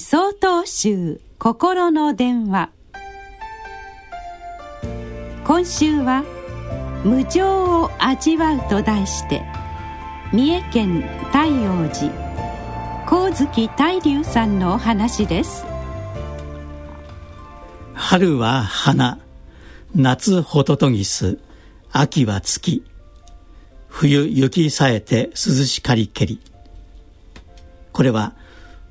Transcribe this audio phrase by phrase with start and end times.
[0.00, 2.70] 総統集心の電話。
[5.44, 6.24] 今週は
[7.04, 9.44] 「無常を味わう」と題して
[10.32, 12.10] 三重県太陽寺
[13.04, 15.66] 光月大龍さんのお話です。
[17.92, 19.18] 春は花
[19.94, 21.38] 夏ホトトギス
[21.92, 22.82] 秋は月。
[23.86, 26.40] 冬雪さえて涼しかりけり。
[27.92, 28.32] これは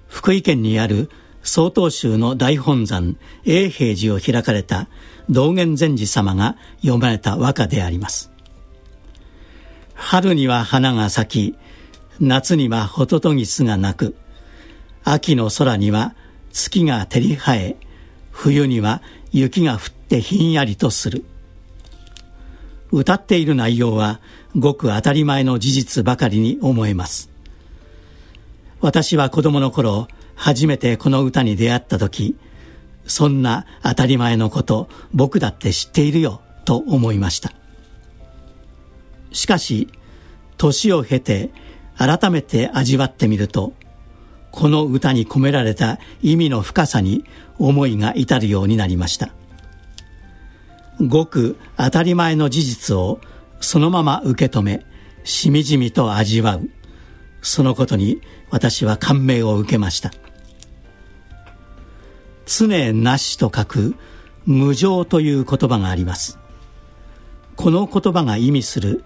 [0.10, 1.10] 福井県にある
[1.44, 3.15] 曹洞宗の大本山
[3.46, 4.89] 永平寺を開かれた
[5.29, 8.32] 道元禅師様が読まれた和歌であります。
[9.93, 11.57] 春には花が咲き
[12.20, 14.15] 夏にはホトトギスが鳴く。
[15.04, 16.15] 秋の空には
[16.51, 17.78] 月が照り生え
[18.32, 19.01] 冬には
[19.32, 21.23] 雪が降ってひんやりとする。
[22.92, 24.20] 歌っている内容は
[24.57, 27.29] ごく当たり前の事実ばかりに思えます。
[28.82, 32.38] 私は子供の頃初めてこの歌に出会った時
[33.06, 37.52] そんな当たり前のこと僕だって知っているよと思いました。
[39.31, 39.88] しかし
[40.58, 41.50] 年を経て
[41.98, 43.73] 改めて味わってみると
[44.52, 47.26] この歌に込められた意味の深さに
[47.58, 49.30] 思いが至るようになりました。
[51.02, 53.20] ごく当たり前の事実を
[53.59, 54.86] そのまま受け止め
[55.23, 56.70] しみじみと味わう。
[57.42, 60.12] そのことに私は感銘を受けました。
[62.45, 63.95] 常なしと書く
[64.45, 66.40] 無常という言葉があります。
[67.56, 69.04] この言葉が意味する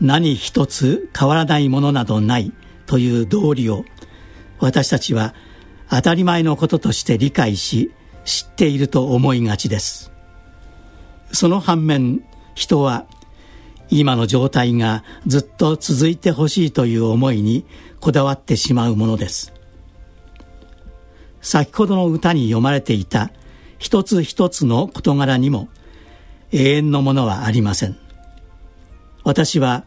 [0.00, 2.52] 何一つ変わらないものなどない
[2.86, 3.84] という道理を
[4.58, 5.34] 私たちは
[5.90, 7.92] 当たり前のこととして理解し
[8.24, 10.12] 知っていると思いがちです。
[11.32, 12.22] その反面
[12.54, 13.06] 人は
[13.90, 17.66] 今の状態がずっと続いてほしいという思いに
[17.98, 19.52] こだわってしまうものです。
[21.40, 23.30] 先ほどの歌に読まれていた
[23.78, 25.68] 一つ一つの事柄にも
[26.52, 27.96] 永遠のものはありません。
[29.24, 29.84] 私は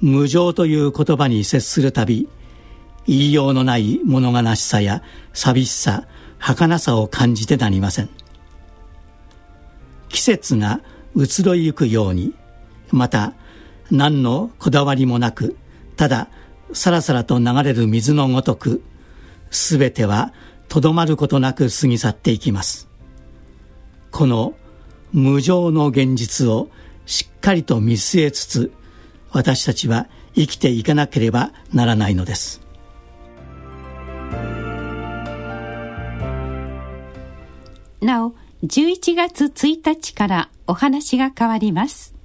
[0.00, 2.28] 無常という言葉に接するたび
[3.06, 5.02] 言いようのない物悲しさや
[5.32, 6.06] 寂しさ
[6.38, 8.10] 儚さを感じてなりません。
[10.08, 10.80] 季節が
[11.16, 12.34] 移ろいゆくように
[12.90, 13.34] また
[13.90, 15.56] 何のこだわりもなく
[15.96, 16.28] ただ
[16.72, 18.82] さらさらと流れる水のごとく
[19.50, 20.32] 全ては
[20.68, 22.88] とどまることなく過ぎ去っていきます。
[24.10, 24.54] この
[25.12, 26.68] 無常の現実を
[27.06, 28.72] しっかりと見据えつつ
[29.30, 32.60] 私たちは生きていかなければならないのです。
[38.00, 42.17] なお11月1日からお話が変わります。